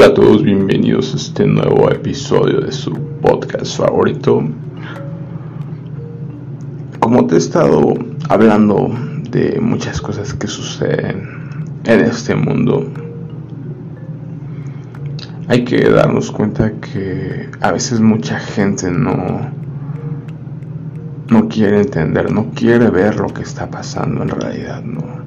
Hola 0.00 0.12
a 0.12 0.14
todos, 0.14 0.42
bienvenidos 0.42 1.12
a 1.12 1.18
este 1.18 1.46
nuevo 1.46 1.90
episodio 1.90 2.62
de 2.62 2.72
su 2.72 2.90
podcast 3.20 3.76
favorito. 3.76 4.42
Como 6.98 7.26
te 7.26 7.34
he 7.34 7.38
estado 7.38 7.92
hablando 8.30 8.94
de 9.30 9.60
muchas 9.60 10.00
cosas 10.00 10.32
que 10.32 10.46
suceden 10.46 11.28
en 11.84 12.00
este 12.00 12.34
mundo, 12.34 12.90
hay 15.48 15.66
que 15.66 15.90
darnos 15.90 16.30
cuenta 16.30 16.72
que 16.80 17.50
a 17.60 17.70
veces 17.70 18.00
mucha 18.00 18.40
gente 18.40 18.90
no, 18.90 19.50
no 21.28 21.46
quiere 21.46 21.82
entender, 21.82 22.32
no 22.32 22.52
quiere 22.54 22.88
ver 22.88 23.16
lo 23.16 23.26
que 23.26 23.42
está 23.42 23.68
pasando 23.68 24.22
en 24.22 24.30
realidad, 24.30 24.82
¿no? 24.82 25.20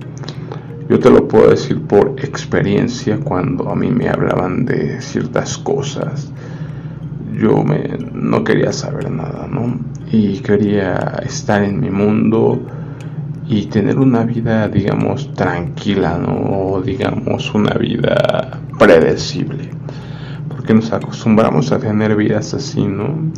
Yo 0.90 1.00
te 1.00 1.10
lo 1.10 1.28
puedo 1.28 1.50
decir 1.50 1.82
por 1.82 2.16
experiencia 2.18 3.18
cuando 3.20 3.70
a 3.70 3.76
mí 3.76 3.90
me 3.90 4.10
hablaban 4.10 4.66
de 4.66 5.02
ciertas 5.02 5.58
cosas. 5.58 6.32
Yo 7.34 7.64
me, 7.64 7.98
no 8.14 8.44
quería 8.44 8.74
saber 8.74 9.10
nada, 9.10 9.48
¿no? 9.50 9.80
Y 10.12 10.40
quería 10.40 11.22
estar 11.24 11.64
en 11.64 11.80
mi 11.80 11.90
mundo 11.90 12.62
y 13.48 13.66
tener 13.68 13.98
una 13.98 14.24
vida, 14.24 14.68
digamos, 14.68 15.34
tranquila, 15.34 16.18
¿no? 16.18 16.74
O 16.74 16.82
digamos, 16.82 17.54
una 17.54 17.74
vida 17.76 18.60
predecible. 18.78 19.70
Porque 20.50 20.74
nos 20.74 20.92
acostumbramos 20.92 21.72
a 21.72 21.80
tener 21.80 22.16
vidas 22.16 22.54
así, 22.54 22.84
¿no? 22.86 23.32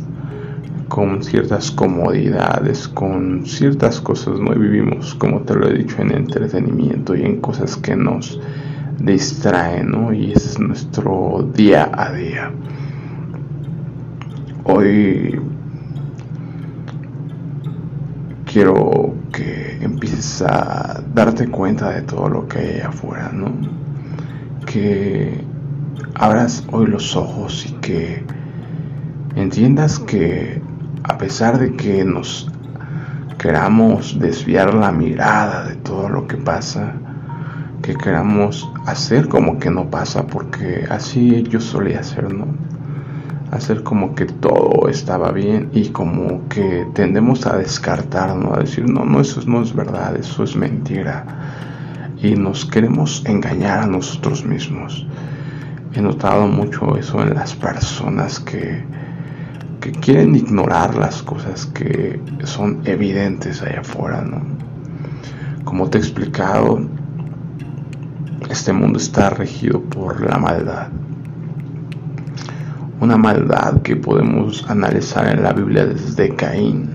Con 0.88 1.22
ciertas 1.22 1.70
comodidades, 1.70 2.88
con 2.88 3.44
ciertas 3.46 4.00
cosas, 4.00 4.38
¿no? 4.38 4.54
vivimos, 4.54 5.14
como 5.14 5.40
te 5.40 5.54
lo 5.54 5.68
he 5.68 5.78
dicho, 5.78 6.00
en 6.00 6.12
entretenimiento 6.12 7.14
y 7.14 7.22
en 7.22 7.40
cosas 7.40 7.76
que 7.76 7.96
nos 7.96 8.40
distraen, 8.98 9.90
¿no? 9.90 10.12
Y 10.12 10.32
ese 10.32 10.50
es 10.50 10.58
nuestro 10.58 11.48
día 11.54 11.90
a 11.92 12.12
día. 12.12 12.52
Hoy 14.64 15.38
quiero 18.44 19.14
que 19.32 19.78
empieces 19.80 20.42
a 20.42 21.02
darte 21.14 21.48
cuenta 21.48 21.90
de 21.90 22.02
todo 22.02 22.28
lo 22.28 22.48
que 22.48 22.58
hay 22.58 22.80
afuera, 22.80 23.30
¿no? 23.32 23.52
Que 24.64 25.44
abras 26.14 26.64
hoy 26.72 26.86
los 26.86 27.14
ojos 27.16 27.66
y 27.66 27.72
que 27.74 28.24
entiendas 29.36 29.98
que 29.98 30.62
a 31.04 31.18
pesar 31.18 31.58
de 31.58 31.74
que 31.74 32.04
nos 32.04 32.50
queramos 33.38 34.18
desviar 34.18 34.74
la 34.74 34.90
mirada 34.92 35.64
de 35.64 35.76
todo 35.76 36.08
lo 36.08 36.26
que 36.26 36.36
pasa, 36.36 36.94
que 37.82 37.94
queramos 37.94 38.68
hacer 38.86 39.28
como 39.28 39.58
que 39.58 39.70
no 39.70 39.88
pasa, 39.90 40.26
porque 40.26 40.86
así 40.90 41.42
yo 41.44 41.60
solía 41.60 42.00
hacer, 42.00 42.32
¿no? 42.32 42.46
Hacer 43.52 43.84
como 43.84 44.14
que 44.14 44.24
todo 44.24 44.88
estaba 44.88 45.30
bien 45.30 45.70
y 45.72 45.90
como 45.90 46.48
que 46.48 46.86
tendemos 46.94 47.46
a 47.46 47.56
descartar, 47.56 48.34
¿no? 48.34 48.54
A 48.54 48.58
decir, 48.58 48.90
no, 48.90 49.04
no, 49.04 49.20
eso 49.20 49.40
no 49.46 49.62
es 49.62 49.72
verdad, 49.72 50.16
eso 50.16 50.42
es 50.42 50.56
mentira. 50.56 51.24
Y 52.20 52.34
nos 52.34 52.64
queremos 52.64 53.24
engañar 53.26 53.80
a 53.80 53.86
nosotros 53.86 54.44
mismos. 54.44 55.06
He 55.94 56.00
notado 56.00 56.48
mucho 56.48 56.96
eso 56.96 57.22
en 57.22 57.34
las 57.34 57.54
personas 57.54 58.40
que 58.40 58.82
quieren 59.92 60.34
ignorar 60.34 60.96
las 60.96 61.22
cosas 61.22 61.66
que 61.66 62.20
son 62.44 62.80
evidentes 62.84 63.62
allá 63.62 63.80
afuera, 63.80 64.22
¿no? 64.22 64.42
Como 65.64 65.90
te 65.90 65.98
he 65.98 66.00
explicado, 66.00 66.80
este 68.50 68.72
mundo 68.72 68.98
está 68.98 69.30
regido 69.30 69.80
por 69.80 70.20
la 70.20 70.38
maldad. 70.38 70.88
Una 73.00 73.16
maldad 73.16 73.82
que 73.82 73.96
podemos 73.96 74.64
analizar 74.68 75.28
en 75.28 75.42
la 75.42 75.52
Biblia 75.52 75.86
desde 75.86 76.34
Caín, 76.34 76.90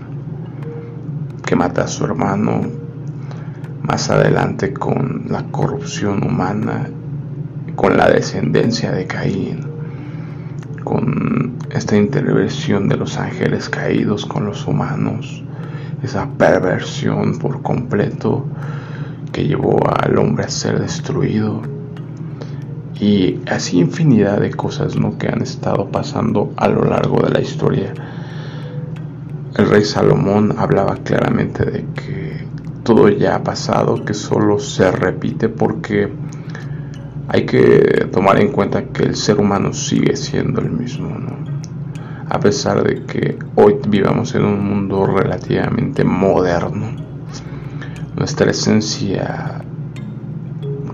que 1.46 1.56
mata 1.56 1.84
a 1.84 1.88
su 1.88 2.06
hermano, 2.06 2.62
más 3.84 4.10
adelante 4.10 4.74
con 4.74 5.26
la 5.30 5.44
corrupción 5.52 6.24
humana, 6.24 6.90
con 7.76 7.98
la 7.98 8.10
descendencia 8.10 8.92
de 8.92 9.06
Caín, 9.06 9.71
con 10.84 11.58
esta 11.70 11.96
intervención 11.96 12.90
de 12.90 12.98
los 12.98 13.18
ángeles 13.18 13.70
caídos 13.70 14.26
con 14.26 14.46
los 14.46 14.68
humanos, 14.68 15.44
esa 16.04 16.28
perversión 16.30 17.40
por 17.40 17.62
completo 17.62 18.46
que 19.32 19.48
llevó 19.48 19.80
al 19.90 20.18
hombre 20.18 20.46
a 20.46 20.50
ser 20.50 20.80
destruido 20.80 21.62
y 23.00 23.40
así 23.50 23.80
infinidad 23.80 24.40
de 24.40 24.52
cosas 24.52 24.96
¿no? 24.96 25.18
que 25.18 25.28
han 25.28 25.42
estado 25.42 25.90
pasando 25.90 26.54
a 26.58 26.68
lo 26.68 26.84
largo 26.84 27.22
de 27.22 27.30
la 27.32 27.42
historia. 27.42 27.94
El 29.58 29.70
rey 29.70 29.84
Salomón 29.84 30.56
hablaba 30.58 30.98
claramente 30.98 31.66
de 31.66 31.86
que 31.96 32.46
todo 32.84 33.10
ya 33.10 33.36
ha 33.36 33.44
pasado, 33.44 34.06
que 34.06 34.14
solo 34.14 34.60
se 34.60 34.92
repite 34.92 35.50
porque 35.50 36.10
hay 37.28 37.46
que 37.46 38.08
tomar 38.12 38.40
en 38.40 38.52
cuenta 38.52 38.86
que 38.86 39.04
el 39.04 39.16
ser 39.16 39.40
humano 39.40 39.74
sigue 39.74 40.16
siendo 40.16 40.62
el 40.62 40.72
mismo. 40.72 41.10
A 42.30 42.40
pesar 42.40 42.84
de 42.84 43.04
que 43.04 43.38
hoy 43.56 43.76
vivamos 43.88 44.34
en 44.36 44.46
un 44.46 44.66
mundo 44.66 45.06
relativamente 45.06 46.04
moderno, 46.04 46.88
nuestra 48.16 48.52
esencia 48.52 49.64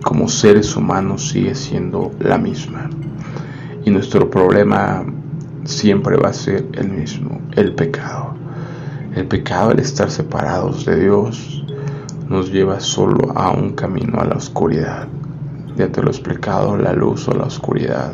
como 0.03 0.27
seres 0.27 0.75
humanos 0.75 1.29
sigue 1.29 1.53
siendo 1.53 2.11
la 2.19 2.37
misma. 2.37 2.89
Y 3.85 3.89
nuestro 3.89 4.29
problema 4.29 5.05
siempre 5.63 6.17
va 6.17 6.29
a 6.29 6.33
ser 6.33 6.65
el 6.73 6.89
mismo, 6.89 7.41
el 7.55 7.73
pecado. 7.73 8.35
El 9.15 9.27
pecado, 9.27 9.71
el 9.71 9.79
estar 9.79 10.11
separados 10.11 10.85
de 10.85 10.99
Dios, 10.99 11.63
nos 12.27 12.51
lleva 12.51 12.79
solo 12.79 13.31
a 13.35 13.51
un 13.51 13.73
camino 13.73 14.19
a 14.19 14.25
la 14.25 14.35
oscuridad 14.35 15.07
ya 15.77 15.91
te 15.91 16.01
lo 16.01 16.07
he 16.07 16.11
explicado, 16.11 16.75
la 16.75 16.91
luz 16.91 17.27
o 17.27 17.33
la 17.33 17.43
oscuridad. 17.43 18.11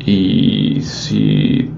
Y 0.00 0.82
si 0.82 1.70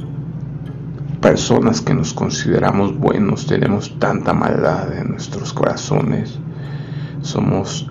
personas 1.21 1.81
que 1.81 1.95
nos 1.95 2.13
consideramos 2.13 2.99
buenos 2.99 3.47
tenemos 3.47 3.99
tanta 3.99 4.33
maldad 4.33 4.93
en 4.99 5.11
nuestros 5.11 5.53
corazones, 5.53 6.39
somos 7.21 7.89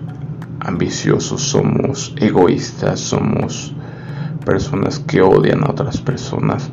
ambiciosos, 0.60 1.42
somos 1.42 2.14
egoístas, 2.18 3.00
somos 3.00 3.74
personas 4.44 4.98
que 4.98 5.22
odian 5.22 5.64
a 5.64 5.70
otras 5.70 6.00
personas. 6.00 6.70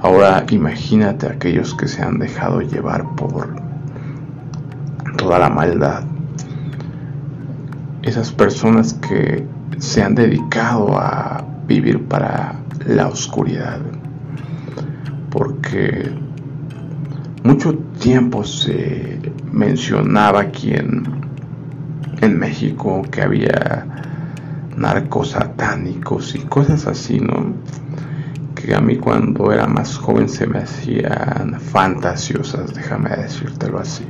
Ahora 0.00 0.44
imagínate 0.50 1.28
aquellos 1.28 1.74
que 1.74 1.86
se 1.86 2.02
han 2.02 2.18
dejado 2.18 2.60
llevar 2.62 3.14
por 3.14 3.54
toda 5.16 5.38
la 5.38 5.48
maldad 5.48 6.11
esas 8.02 8.32
personas 8.32 8.94
que 8.94 9.46
se 9.78 10.02
han 10.02 10.14
dedicado 10.14 10.98
a 10.98 11.44
vivir 11.66 12.04
para 12.04 12.56
la 12.86 13.08
oscuridad. 13.08 13.80
Porque 15.30 16.12
mucho 17.44 17.74
tiempo 17.98 18.44
se 18.44 19.18
mencionaba 19.50 20.40
aquí 20.40 20.72
en, 20.74 21.04
en 22.20 22.38
México 22.38 23.02
que 23.10 23.22
había 23.22 23.86
narcos 24.76 25.30
satánicos 25.30 26.34
y 26.34 26.40
cosas 26.40 26.86
así, 26.86 27.20
¿no? 27.20 27.54
Que 28.54 28.74
a 28.74 28.80
mí 28.80 28.96
cuando 28.96 29.52
era 29.52 29.66
más 29.66 29.96
joven 29.96 30.28
se 30.28 30.46
me 30.46 30.58
hacían 30.58 31.58
fantasiosas, 31.60 32.74
déjame 32.74 33.10
decírtelo 33.10 33.78
así 33.78 34.04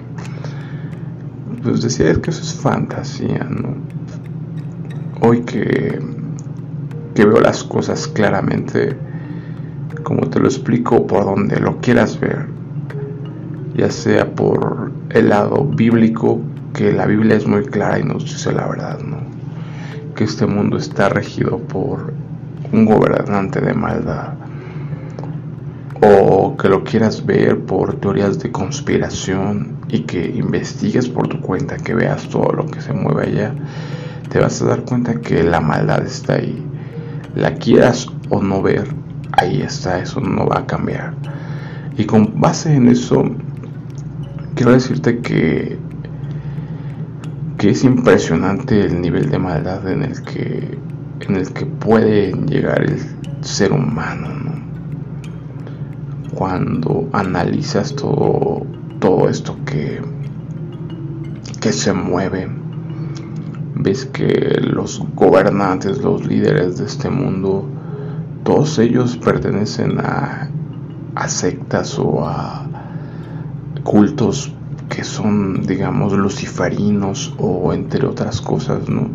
pues 1.62 1.82
decía, 1.82 2.10
es 2.10 2.18
que 2.18 2.30
eso 2.30 2.42
es 2.42 2.54
fantasía, 2.54 3.44
¿no? 3.48 3.74
Hoy 5.20 5.42
que, 5.42 6.00
que 7.14 7.24
veo 7.24 7.40
las 7.40 7.62
cosas 7.62 8.08
claramente, 8.08 8.96
como 10.02 10.28
te 10.28 10.40
lo 10.40 10.46
explico, 10.46 11.06
por 11.06 11.24
donde 11.24 11.60
lo 11.60 11.80
quieras 11.80 12.18
ver, 12.18 12.46
ya 13.76 13.90
sea 13.90 14.34
por 14.34 14.92
el 15.10 15.28
lado 15.28 15.64
bíblico, 15.64 16.40
que 16.74 16.92
la 16.92 17.06
Biblia 17.06 17.36
es 17.36 17.46
muy 17.46 17.64
clara 17.64 17.98
y 17.98 18.04
nos 18.04 18.24
dice 18.24 18.52
la 18.52 18.66
verdad, 18.66 18.98
¿no? 19.00 19.18
Que 20.14 20.24
este 20.24 20.46
mundo 20.46 20.78
está 20.78 21.08
regido 21.08 21.58
por 21.58 22.12
un 22.72 22.84
gobernante 22.84 23.60
de 23.60 23.74
maldad 23.74 24.34
o 26.04 26.56
que 26.56 26.68
lo 26.68 26.82
quieras 26.82 27.24
ver 27.24 27.64
por 27.64 28.00
teorías 28.00 28.40
de 28.40 28.50
conspiración 28.50 29.76
y 29.88 30.00
que 30.00 30.26
investigues 30.26 31.08
por 31.08 31.28
tu 31.28 31.40
cuenta, 31.40 31.76
que 31.76 31.94
veas 31.94 32.28
todo 32.28 32.52
lo 32.52 32.66
que 32.66 32.80
se 32.80 32.92
mueve 32.92 33.28
allá, 33.28 33.54
te 34.28 34.40
vas 34.40 34.60
a 34.60 34.66
dar 34.66 34.84
cuenta 34.84 35.20
que 35.20 35.44
la 35.44 35.60
maldad 35.60 36.04
está 36.04 36.34
ahí. 36.34 36.66
La 37.36 37.54
quieras 37.54 38.08
o 38.30 38.42
no 38.42 38.60
ver, 38.60 38.88
ahí 39.32 39.62
está, 39.62 40.00
eso 40.00 40.20
no 40.20 40.46
va 40.46 40.60
a 40.60 40.66
cambiar. 40.66 41.14
Y 41.96 42.04
con 42.04 42.40
base 42.40 42.74
en 42.74 42.88
eso, 42.88 43.24
quiero 44.56 44.72
decirte 44.72 45.20
que, 45.20 45.78
que 47.58 47.70
es 47.70 47.84
impresionante 47.84 48.84
el 48.84 49.00
nivel 49.00 49.30
de 49.30 49.38
maldad 49.38 49.88
en 49.88 50.02
el 50.02 50.22
que 50.22 50.78
en 51.20 51.36
el 51.36 51.52
que 51.52 51.66
puede 51.66 52.32
llegar 52.32 52.82
el 52.82 52.98
ser 53.42 53.72
humano, 53.72 54.28
Cuando 56.42 57.08
analizas 57.12 57.94
todo, 57.94 58.66
todo 58.98 59.28
esto 59.28 59.56
que, 59.64 60.02
que 61.60 61.72
se 61.72 61.92
mueve, 61.92 62.50
ves 63.76 64.06
que 64.06 64.58
los 64.60 65.00
gobernantes, 65.14 66.02
los 66.02 66.26
líderes 66.26 66.78
de 66.78 66.86
este 66.86 67.08
mundo, 67.10 67.64
todos 68.42 68.80
ellos 68.80 69.16
pertenecen 69.18 70.00
a, 70.00 70.48
sectas 71.28 71.96
o 72.00 72.26
a 72.26 72.66
cultos 73.84 74.52
que 74.88 75.04
son, 75.04 75.62
digamos, 75.62 76.12
luciferinos 76.12 77.36
o 77.38 77.72
entre 77.72 78.04
otras 78.04 78.40
cosas, 78.40 78.88
¿no? 78.88 79.10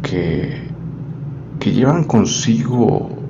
Que, 0.00 0.70
que 1.60 1.70
llevan 1.70 2.04
consigo 2.04 3.21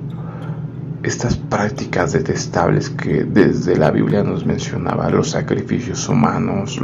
estas 1.03 1.35
prácticas 1.35 2.13
detestables 2.13 2.89
que 2.89 3.25
desde 3.25 3.75
la 3.75 3.91
Biblia 3.91 4.23
nos 4.23 4.45
mencionaba, 4.45 5.09
los 5.09 5.31
sacrificios 5.31 6.07
humanos, 6.07 6.79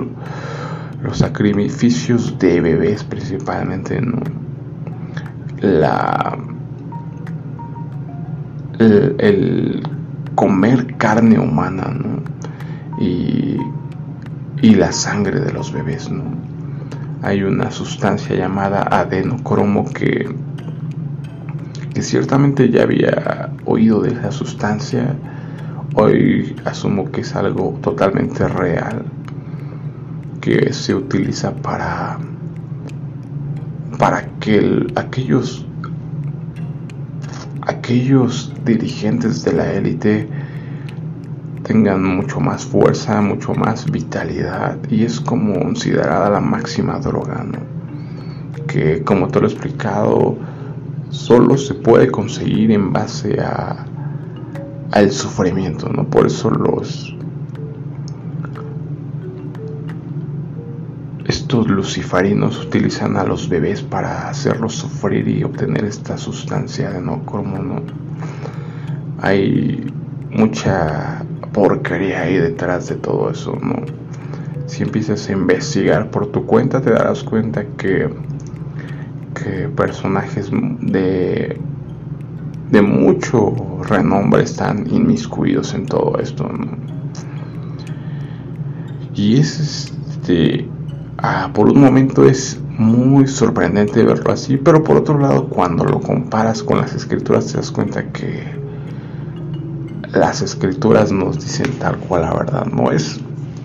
los 1.01 1.18
sacrificios 1.18 2.38
de 2.38 2.60
bebés 2.60 3.06
principalmente, 3.06 4.01
¿no? 4.01 4.19
La, 5.62 6.38
el, 8.77 9.83
comer 10.36 10.95
carne 10.98 11.39
humana, 11.39 11.88
¿no? 11.88 12.21
Y, 13.01 13.57
y, 14.62 14.75
la 14.75 14.92
sangre 14.92 15.39
de 15.39 15.54
los 15.54 15.71
bebés, 15.71 16.12
¿no? 16.12 16.24
Hay 17.21 17.44
una 17.44 17.71
sustancia 17.71 18.36
llamada 18.36 18.83
adenocromo 18.83 19.86
que, 19.86 20.30
que 21.94 22.01
ciertamente 22.01 22.69
ya 22.69 22.83
había 22.83 23.48
oído 23.69 24.01
de 24.01 24.12
esa 24.12 24.31
sustancia, 24.31 25.16
hoy 25.95 26.56
asumo 26.66 27.12
que 27.12 27.21
es 27.21 27.36
algo 27.36 27.77
totalmente 27.81 28.48
real 28.48 29.06
que 30.42 30.74
se 30.74 30.95
utiliza 30.95 31.54
para, 31.54 32.18
para 33.98 34.25
que 34.39 34.88
aquellos, 34.95 35.66
aquellos 37.62 38.54
dirigentes 38.66 39.44
de 39.44 39.54
la 39.54 39.71
élite 39.74 40.27
tengan 41.63 42.04
mucho 42.04 42.39
más 42.39 42.66
fuerza, 42.66 43.21
mucho 43.21 43.54
más 43.54 43.89
vitalidad 43.92 44.77
y 44.89 45.04
es 45.04 45.19
como 45.19 45.60
considerada 45.60 46.30
la 46.30 46.39
máxima 46.39 46.98
droga, 47.00 47.45
que 48.68 49.04
como 49.04 49.27
te 49.27 49.39
lo 49.39 49.48
he 49.48 49.51
explicado, 49.51 50.38
solo 51.09 51.57
se 51.57 51.73
puede 51.73 52.09
conseguir 52.11 52.71
en 52.71 52.94
base 52.94 53.39
a 53.39 53.85
al 54.91 55.11
sufrimiento, 55.11 55.88
¿no? 55.89 56.06
Por 56.06 56.25
eso 56.25 56.50
los 56.50 57.15
estos 61.29 61.67
luciferinos 61.67 62.65
utilizan 62.65 63.15
a 63.15 63.23
los 63.23 63.50
bebés 63.50 63.83
para 63.83 64.29
hacerlos 64.29 64.73
sufrir 64.73 65.27
y 65.27 65.44
obtener 65.44 65.85
esta 65.85 66.17
sustancia 66.17 66.89
de 66.89 67.01
no 67.01 67.23
como 67.23 67.59
no 67.59 67.81
hay 69.21 69.94
mucha 70.31 71.23
porquería 71.53 72.21
ahí 72.21 72.38
detrás 72.38 72.89
de 72.89 72.95
todo 72.95 73.29
eso 73.29 73.56
no 73.61 73.75
si 74.65 74.81
empiezas 74.81 75.29
a 75.29 75.33
investigar 75.33 76.09
por 76.09 76.31
tu 76.31 76.47
cuenta 76.47 76.81
te 76.81 76.91
darás 76.91 77.23
cuenta 77.23 77.63
que 77.77 78.09
que 79.44 79.69
personajes 79.69 80.50
de 80.51 81.59
de 82.71 82.81
mucho 82.83 83.81
renombre 83.83 84.44
están 84.44 84.86
inmiscuidos 84.94 85.74
en 85.74 85.88
todo 85.88 86.19
esto 86.19 86.47
y 89.15 89.39
es 89.39 89.91
este 90.12 90.69
Ah, 91.21 91.51
por 91.53 91.69
un 91.69 91.81
momento 91.81 92.24
es 92.24 92.57
muy 92.77 93.27
sorprendente 93.27 94.06
verlo 94.06 94.31
así, 94.31 94.56
pero 94.56 94.81
por 94.86 94.95
otro 94.95 95.19
lado 95.19 95.50
cuando 95.50 95.83
lo 95.83 96.00
comparas 96.00 96.63
con 96.63 96.77
las 96.77 96.94
escrituras 96.94 97.47
te 97.47 97.57
das 97.57 97.71
cuenta 97.71 98.09
que 98.13 98.42
las 100.13 100.42
escrituras 100.42 101.12
nos 101.12 101.44
dicen 101.44 101.74
tal 101.77 101.97
cual 101.97 102.21
la 102.21 102.33
verdad, 102.33 102.65
¿no? 102.68 102.89
Es, 102.92 103.19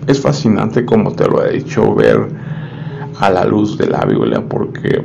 es 0.05 0.19
fascinante 0.19 0.85
como 0.85 1.13
te 1.13 1.29
lo 1.29 1.45
he 1.45 1.53
dicho 1.53 1.95
ver 1.95 2.27
a 3.21 3.29
la 3.29 3.45
luz 3.45 3.77
de 3.77 3.87
la 3.87 4.03
Biblia 4.03 4.43
porque 4.45 5.01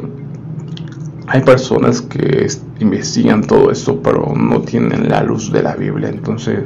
hay 1.32 1.42
personas 1.42 2.02
que 2.02 2.48
investigan 2.80 3.42
todo 3.42 3.70
esto 3.70 4.02
pero 4.02 4.34
no 4.34 4.62
tienen 4.62 5.08
la 5.08 5.22
luz 5.22 5.52
de 5.52 5.62
la 5.62 5.76
Biblia, 5.76 6.08
entonces 6.08 6.58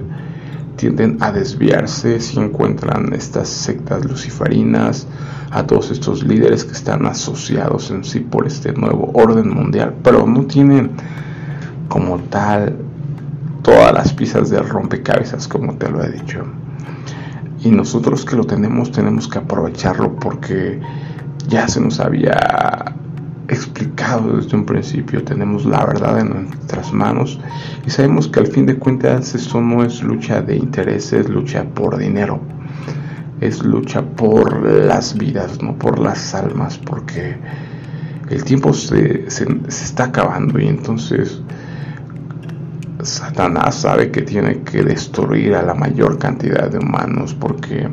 tienden 0.77 1.19
a 1.21 1.33
desviarse 1.33 2.19
si 2.19 2.41
encuentran 2.41 3.13
estas 3.13 3.51
sectas 3.51 4.07
luciferinas, 4.07 5.07
a 5.51 5.67
todos 5.67 5.91
estos 5.91 6.25
líderes 6.25 6.65
que 6.65 6.73
están 6.73 7.05
asociados 7.05 7.91
en 7.91 8.05
sí 8.05 8.21
por 8.21 8.47
este 8.47 8.73
nuevo 8.73 9.11
orden 9.13 9.51
mundial, 9.51 9.95
pero 10.03 10.27
no 10.27 10.47
tienen 10.47 10.93
como 11.89 12.19
tal 12.21 12.75
todas 13.63 13.93
las 13.93 14.15
piezas 14.15 14.49
de 14.49 14.61
rompecabezas 14.61 15.47
como 15.47 15.75
te 15.75 15.91
lo 15.91 16.03
he 16.03 16.11
dicho. 16.11 16.43
Y 17.63 17.71
nosotros 17.71 18.25
que 18.25 18.35
lo 18.35 18.45
tenemos 18.45 18.91
tenemos 18.93 19.29
que 19.29 19.39
aprovecharlo 19.39 20.17
porque 20.17 20.81
ya 21.49 21.69
se 21.69 21.83
nos 21.83 22.01
había 22.01 22.84
desde 24.05 24.57
un 24.57 24.67
principio, 24.67 25.25
tenemos 25.25 25.65
la 25.65 25.85
verdad 25.85 26.21
en 26.21 26.47
nuestras 26.47 26.93
manos 26.93 27.41
y 27.87 27.91
sabemos 27.91 28.29
que 28.29 28.41
al 28.41 28.47
fin 28.47 28.67
de 28.67 28.77
cuentas 28.77 29.35
esto 29.35 29.61
no 29.61 29.83
es 29.83 30.03
lucha 30.03 30.43
de 30.43 30.57
intereses, 30.57 31.29
lucha 31.29 31.65
por 31.65 31.97
dinero, 31.97 32.41
es 33.41 33.65
lucha 33.65 34.03
por 34.03 34.63
las 34.63 35.17
vidas, 35.17 35.63
no 35.63 35.75
por 35.77 35.99
las 35.99 36.35
almas, 36.35 36.79
porque 36.79 37.37
el 38.29 38.45
tiempo 38.45 38.75
se, 38.75 39.31
se, 39.31 39.47
está 39.69 40.05
acabando 40.05 40.61
y 40.61 40.69
entonces 40.69 41.41
Satanás 43.03 43.77
sabe 43.77 44.11
que 44.11 44.23
tiene 44.23 44.61
que 44.61 44.85
destruir 44.85 45.55
a 45.55 45.63
la 45.63 45.75
mayor 45.75 46.19
cantidad 46.19 46.71
de 46.71 46.79
humanos 46.79 47.35
porque 47.35 47.89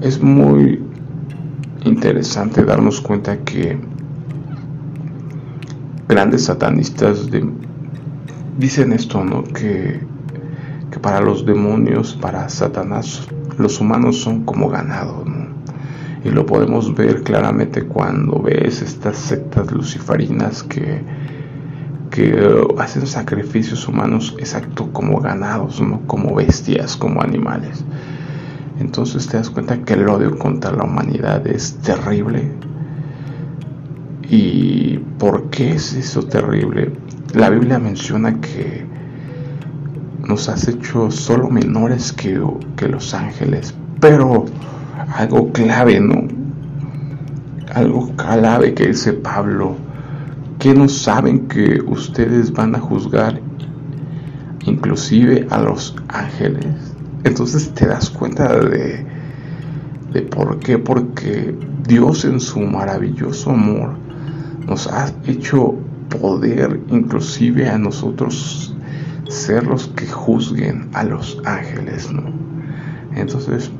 es 0.00 0.22
muy 0.22 0.80
interesante 1.84 2.64
darnos 2.64 3.00
cuenta 3.00 3.38
que 3.38 3.78
grandes 6.08 6.44
satanistas 6.44 7.28
dicen 8.58 8.92
esto, 8.92 9.24
¿no? 9.24 9.44
Que, 9.44 10.00
que, 10.90 10.98
para 11.00 11.20
los 11.20 11.44
demonios, 11.44 12.14
para 12.20 12.48
Satanás, 12.48 13.26
los 13.58 13.80
humanos 13.80 14.18
son 14.18 14.44
como 14.44 14.68
ganado, 14.68 15.24
¿no? 15.24 15.46
Y 16.24 16.30
lo 16.30 16.44
podemos 16.44 16.94
ver 16.94 17.22
claramente 17.22 17.84
cuando 17.84 18.40
ves 18.40 18.82
estas 18.82 19.16
sectas 19.16 19.70
luciferinas 19.70 20.62
que, 20.62 21.02
que 22.10 22.66
hacen 22.78 23.06
sacrificios 23.06 23.86
humanos 23.86 24.34
exacto 24.38 24.92
como 24.92 25.20
ganados, 25.20 25.80
¿no? 25.80 26.00
Como 26.06 26.34
bestias, 26.34 26.96
como 26.96 27.22
animales. 27.22 27.84
Entonces 28.80 29.26
te 29.26 29.36
das 29.36 29.50
cuenta 29.50 29.78
que 29.84 29.94
el 29.94 30.08
odio 30.08 30.36
contra 30.38 30.72
la 30.72 30.84
humanidad 30.84 31.46
es 31.46 31.76
terrible, 31.78 32.52
¿Y 34.28 34.98
por 35.18 35.50
qué 35.50 35.72
es 35.74 35.92
eso 35.92 36.22
terrible? 36.24 36.90
La 37.34 37.48
Biblia 37.48 37.78
menciona 37.78 38.40
que 38.40 38.84
nos 40.26 40.48
has 40.48 40.66
hecho 40.66 41.12
solo 41.12 41.48
menores 41.48 42.12
que, 42.12 42.40
los 42.88 43.14
ángeles, 43.14 43.72
pero 44.00 44.46
algo 45.14 45.52
clave, 45.52 46.00
¿no? 46.00 46.26
Algo 47.72 48.10
clave 48.16 48.74
que 48.74 48.88
dice 48.88 49.12
Pablo, 49.12 49.76
que 50.58 50.74
no 50.74 50.88
saben 50.88 51.46
que 51.46 51.80
ustedes 51.86 52.52
van 52.52 52.74
a 52.74 52.80
juzgar 52.80 53.40
inclusive 54.64 55.46
a 55.50 55.60
los 55.60 55.94
ángeles. 56.08 56.66
Entonces 57.22 57.72
te 57.74 57.86
das 57.86 58.10
cuenta 58.10 58.58
de, 58.58 59.06
de 60.12 60.22
por 60.22 60.58
qué, 60.58 60.78
porque 60.78 61.54
Dios 61.86 62.24
en 62.24 62.40
su 62.40 62.58
maravilloso 62.58 63.50
amor 63.50 64.05
nos 64.66 64.86
ha 64.88 65.12
hecho 65.26 65.74
poder 66.20 66.80
inclusive 66.90 67.68
a 67.68 67.78
nosotros 67.78 68.74
ser 69.28 69.66
los 69.66 69.88
que 69.88 70.06
juzguen 70.06 70.88
a 70.92 71.04
los 71.04 71.40
ángeles, 71.44 72.10
¿no? 72.12 72.22
Entonces, 73.14 73.70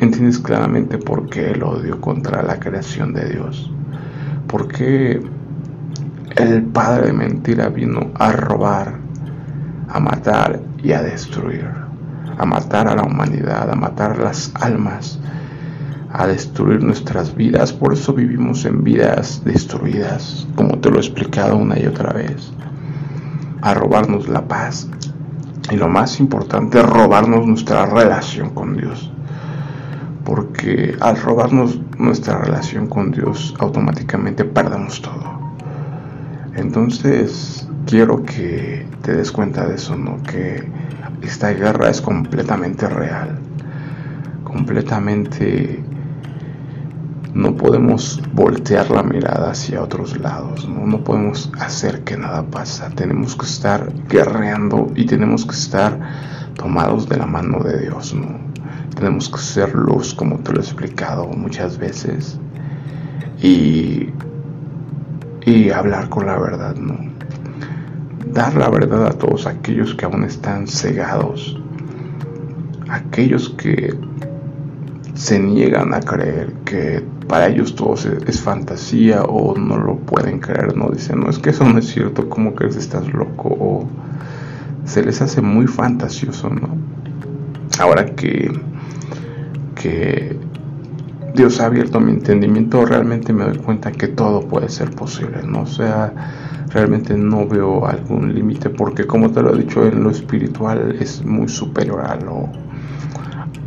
entiendes 0.00 0.38
claramente 0.38 0.98
por 0.98 1.28
qué 1.28 1.52
el 1.52 1.62
odio 1.62 2.00
contra 2.00 2.42
la 2.42 2.58
creación 2.58 3.12
de 3.14 3.30
Dios. 3.30 3.70
Por 4.46 4.68
qué 4.68 5.22
el 6.36 6.62
padre 6.64 7.06
de 7.06 7.12
mentira 7.12 7.68
vino 7.68 8.10
a 8.14 8.32
robar, 8.32 8.94
a 9.88 10.00
matar 10.00 10.60
y 10.82 10.92
a 10.92 11.02
destruir, 11.02 11.66
a 12.38 12.44
matar 12.44 12.88
a 12.88 12.96
la 12.96 13.02
humanidad, 13.02 13.70
a 13.70 13.74
matar 13.74 14.18
las 14.18 14.52
almas, 14.60 15.18
a 16.12 16.26
destruir 16.26 16.82
nuestras 16.82 17.34
vidas. 17.34 17.72
Por 17.72 17.94
eso 17.94 18.12
vivimos 18.12 18.64
en 18.64 18.84
vidas 18.84 19.42
destruidas, 19.44 20.46
como 20.54 20.78
te 20.78 20.90
lo 20.90 20.96
he 20.96 21.00
explicado 21.00 21.56
una 21.56 21.78
y 21.78 21.86
otra 21.86 22.12
vez. 22.12 22.52
A 23.62 23.74
robarnos 23.74 24.28
la 24.28 24.46
paz. 24.46 24.88
Y 25.70 25.76
lo 25.76 25.88
más 25.88 26.20
importante, 26.20 26.82
robarnos 26.82 27.46
nuestra 27.46 27.86
relación 27.86 28.50
con 28.50 28.76
Dios. 28.76 29.10
Porque 30.24 30.96
al 31.00 31.20
robarnos 31.20 31.80
nuestra 31.98 32.38
relación 32.38 32.88
con 32.88 33.10
Dios, 33.10 33.54
automáticamente 33.58 34.44
perdemos 34.44 35.00
todo. 35.00 35.40
Entonces, 36.54 37.66
quiero 37.86 38.22
que 38.22 38.86
te 39.02 39.16
des 39.16 39.32
cuenta 39.32 39.66
de 39.66 39.76
eso, 39.76 39.96
¿no? 39.96 40.22
Que 40.22 40.62
esta 41.22 41.50
guerra 41.50 41.88
es 41.88 42.02
completamente 42.02 42.88
real. 42.88 43.38
Completamente 44.44 45.82
no 47.34 47.56
podemos 47.56 48.20
voltear 48.34 48.90
la 48.90 49.02
mirada 49.02 49.50
hacia 49.52 49.82
otros 49.82 50.18
lados, 50.18 50.68
¿no? 50.68 50.86
no 50.86 51.02
podemos 51.02 51.50
hacer 51.58 52.04
que 52.04 52.16
nada 52.16 52.42
pasa, 52.42 52.90
tenemos 52.90 53.34
que 53.36 53.46
estar 53.46 53.90
guerreando 54.08 54.90
y 54.94 55.06
tenemos 55.06 55.46
que 55.46 55.52
estar 55.52 55.98
tomados 56.54 57.08
de 57.08 57.16
la 57.16 57.26
mano 57.26 57.60
de 57.60 57.78
Dios, 57.80 58.14
¿no? 58.14 58.38
Tenemos 58.94 59.30
que 59.30 59.38
ser 59.38 59.74
luz, 59.74 60.14
como 60.14 60.38
te 60.38 60.52
lo 60.52 60.60
he 60.60 60.62
explicado 60.62 61.26
muchas 61.28 61.78
veces, 61.78 62.38
y, 63.40 64.10
y 65.46 65.70
hablar 65.70 66.10
con 66.10 66.26
la 66.26 66.38
verdad, 66.38 66.76
¿no? 66.76 66.98
Dar 68.32 68.54
la 68.54 68.68
verdad 68.68 69.06
a 69.06 69.12
todos 69.12 69.46
aquellos 69.46 69.94
que 69.94 70.04
aún 70.04 70.24
están 70.24 70.66
cegados, 70.66 71.58
aquellos 72.88 73.48
que 73.50 73.98
se 75.14 75.38
niegan 75.38 75.94
a 75.94 76.00
creer 76.00 76.52
que 76.64 77.02
para 77.28 77.48
ellos 77.48 77.74
todo 77.74 77.94
es, 77.94 78.40
fantasía 78.40 79.22
o 79.22 79.56
no 79.56 79.76
lo 79.76 79.96
pueden 79.96 80.40
creer, 80.40 80.76
no 80.76 80.88
dicen, 80.90 81.20
no 81.20 81.30
es 81.30 81.38
que 81.38 81.50
eso 81.50 81.64
no 81.64 81.78
es 81.78 81.86
cierto, 81.86 82.28
¿cómo 82.28 82.54
crees 82.54 82.76
estás 82.76 83.12
loco? 83.12 83.48
O 83.48 83.86
se 84.84 85.02
les 85.02 85.22
hace 85.22 85.40
muy 85.40 85.66
fantasioso, 85.66 86.50
¿no? 86.50 86.76
Ahora 87.78 88.06
que, 88.06 88.52
que 89.74 90.36
Dios 91.34 91.60
ha 91.60 91.66
abierto 91.66 92.00
mi 92.00 92.12
entendimiento, 92.12 92.84
realmente 92.84 93.32
me 93.32 93.44
doy 93.44 93.58
cuenta 93.58 93.92
que 93.92 94.08
todo 94.08 94.46
puede 94.46 94.68
ser 94.68 94.90
posible, 94.90 95.42
¿no? 95.46 95.62
O 95.62 95.66
sea, 95.66 96.12
realmente 96.70 97.16
no 97.16 97.46
veo 97.46 97.86
algún 97.86 98.34
límite 98.34 98.70
porque 98.70 99.06
como 99.06 99.30
te 99.30 99.42
lo 99.42 99.54
he 99.54 99.58
dicho, 99.58 99.86
en 99.86 100.02
lo 100.02 100.10
espiritual 100.10 100.96
es 101.00 101.24
muy 101.24 101.48
superior 101.48 102.00
a 102.00 102.16
lo 102.16 102.48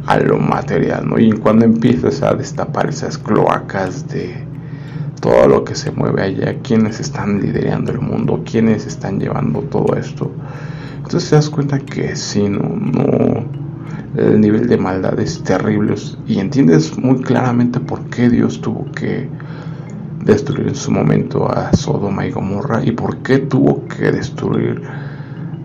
a 0.05 0.17
lo 0.19 0.37
material, 0.37 1.09
¿no? 1.09 1.19
Y 1.19 1.31
cuando 1.31 1.65
empiezas 1.65 2.21
a 2.21 2.33
destapar 2.33 2.89
esas 2.89 3.17
cloacas 3.17 4.07
de 4.07 4.35
todo 5.21 5.47
lo 5.47 5.63
que 5.63 5.75
se 5.75 5.91
mueve 5.91 6.21
allá, 6.21 6.55
quienes 6.61 6.99
están 6.99 7.41
liderando 7.41 7.91
el 7.91 7.99
mundo, 7.99 8.43
quienes 8.49 8.85
están 8.85 9.19
llevando 9.19 9.61
todo 9.61 9.95
esto, 9.95 10.31
entonces 10.97 11.29
te 11.29 11.35
das 11.35 11.49
cuenta 11.49 11.79
que 11.79 12.15
sí, 12.15 12.47
no, 12.47 12.59
no, 12.59 13.45
el 14.17 14.39
nivel 14.39 14.67
de 14.67 14.77
maldad 14.77 15.19
es 15.19 15.43
terrible 15.43 15.95
y 16.27 16.39
entiendes 16.39 16.97
muy 16.97 17.21
claramente 17.21 17.79
por 17.79 18.05
qué 18.05 18.29
Dios 18.29 18.61
tuvo 18.61 18.91
que 18.91 19.27
destruir 20.23 20.69
en 20.69 20.75
su 20.75 20.91
momento 20.91 21.49
a 21.49 21.73
Sodoma 21.73 22.25
y 22.25 22.31
Gomorra 22.31 22.83
y 22.83 22.91
por 22.91 23.17
qué 23.17 23.39
tuvo 23.39 23.85
que 23.87 24.11
destruir 24.11 24.81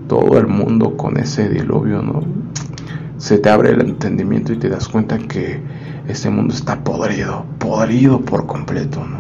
todo 0.09 0.39
el 0.39 0.49
mundo 0.49 0.97
con 0.97 1.17
ese 1.17 1.49
diluvio, 1.49 2.03
¿no? 2.03 2.23
Se 3.21 3.37
te 3.37 3.51
abre 3.51 3.73
el 3.73 3.83
entendimiento 3.83 4.55
y 4.55 4.57
te 4.57 4.71
das 4.71 4.89
cuenta 4.89 5.19
que 5.19 5.61
este 6.09 6.31
mundo 6.31 6.55
está 6.55 6.83
podrido, 6.83 7.45
podrido 7.59 8.23
por 8.23 8.47
completo, 8.47 9.05
¿no? 9.07 9.19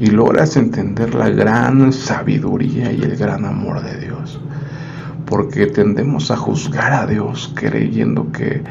Y 0.00 0.06
logras 0.06 0.56
entender 0.56 1.14
la 1.14 1.28
gran 1.28 1.92
sabiduría 1.92 2.90
y 2.90 3.00
el 3.00 3.16
gran 3.16 3.44
amor 3.44 3.84
de 3.84 4.00
Dios. 4.00 4.40
Porque 5.26 5.66
tendemos 5.66 6.32
a 6.32 6.36
juzgar 6.36 6.92
a 6.92 7.06
Dios 7.06 7.52
creyendo 7.54 8.32
que, 8.32 8.64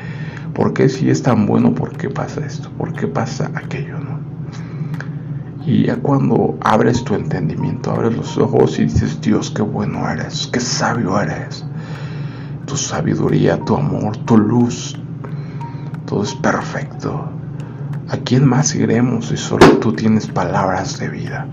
¿por 0.53 0.73
qué 0.73 0.89
si 0.89 1.09
es 1.09 1.23
tan 1.23 1.45
bueno? 1.45 1.73
¿Por 1.73 1.95
qué 1.95 2.09
pasa 2.09 2.45
esto? 2.45 2.69
¿Por 2.77 2.91
qué 2.91 3.07
pasa 3.07 3.49
aquello? 3.55 3.97
¿no? 3.97 4.19
Y 5.65 5.85
ya 5.85 5.95
cuando 5.95 6.57
abres 6.59 7.01
tu 7.05 7.15
entendimiento, 7.15 7.91
abres 7.91 8.17
los 8.17 8.37
ojos 8.37 8.77
y 8.77 8.83
dices, 8.83 9.21
Dios, 9.21 9.51
qué 9.51 9.61
bueno 9.61 10.09
eres, 10.09 10.49
qué 10.51 10.59
sabio 10.59 11.17
eres 11.17 11.65
tu 12.67 12.77
sabiduría, 12.77 13.57
tu 13.65 13.75
amor, 13.75 14.17
tu 14.17 14.37
luz. 14.37 14.95
Todo 16.05 16.23
es 16.23 16.35
perfecto. 16.35 17.31
¿A 18.09 18.17
quién 18.17 18.45
más 18.45 18.75
iremos 18.75 19.29
si 19.29 19.37
solo 19.37 19.79
tú 19.79 19.93
tienes 19.93 20.27
palabras 20.27 20.99
de 20.99 21.09
vida? 21.09 21.47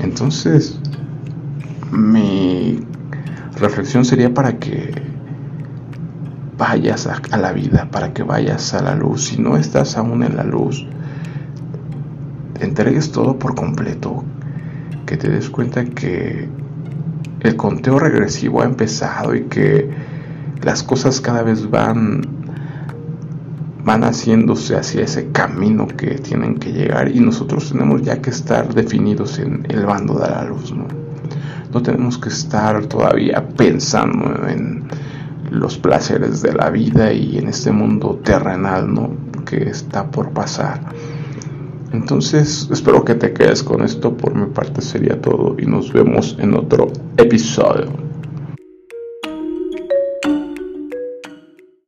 Entonces, 0.00 0.78
mi 1.90 2.80
reflexión 3.58 4.04
sería 4.04 4.34
para 4.34 4.58
que 4.58 4.92
vayas 6.58 7.06
a, 7.06 7.36
la 7.36 7.52
vida, 7.52 7.88
para 7.90 8.12
que 8.12 8.22
vayas 8.22 8.74
a 8.74 8.82
la 8.82 8.94
luz. 8.94 9.24
Si 9.24 9.40
no 9.40 9.56
estás 9.56 9.96
aún 9.96 10.22
en 10.22 10.36
la 10.36 10.44
luz, 10.44 10.86
entregues 12.60 13.12
todo 13.12 13.38
por 13.38 13.54
completo, 13.54 14.24
que 15.06 15.16
te 15.16 15.28
des 15.28 15.48
cuenta 15.50 15.84
que 15.84 16.48
el 17.40 17.56
conteo 17.56 17.98
regresivo 17.98 18.62
ha 18.62 18.64
empezado 18.64 19.34
y 19.34 19.42
que 19.42 19.90
las 20.64 20.82
cosas 20.82 21.20
cada 21.20 21.42
vez 21.42 21.70
van 21.70 22.22
van 23.84 24.02
haciéndose 24.02 24.76
hacia 24.76 25.02
ese 25.02 25.30
camino 25.30 25.86
que 25.86 26.14
tienen 26.14 26.56
que 26.56 26.72
llegar 26.72 27.14
y 27.14 27.20
nosotros 27.20 27.70
tenemos 27.70 28.00
ya 28.00 28.20
que 28.22 28.30
estar 28.30 28.72
definidos 28.72 29.38
en 29.38 29.66
el 29.68 29.84
bando 29.84 30.14
de 30.14 30.30
la 30.30 30.44
luz, 30.44 30.72
¿no? 30.72 30.86
No 31.72 31.82
tenemos 31.82 32.16
que 32.16 32.30
estar 32.30 32.86
todavía 32.86 33.46
pensando 33.46 34.48
en 34.48 34.84
los 35.50 35.76
placeres 35.76 36.40
de 36.40 36.54
la 36.54 36.70
vida 36.70 37.12
y 37.12 37.36
en 37.36 37.48
este 37.48 37.72
mundo 37.72 38.20
terrenal, 38.24 38.92
¿no? 38.92 39.10
Que 39.44 39.68
está 39.68 40.10
por 40.10 40.30
pasar. 40.30 40.80
Entonces, 41.92 42.68
espero 42.72 43.04
que 43.04 43.14
te 43.14 43.32
quedes 43.32 43.62
con 43.62 43.82
esto. 43.82 44.16
Por 44.16 44.34
mi 44.34 44.46
parte 44.46 44.80
sería 44.80 45.20
todo 45.20 45.56
y 45.58 45.66
nos 45.66 45.92
vemos 45.92 46.36
en 46.40 46.54
otro 46.54 46.88
episodio. 47.16 48.03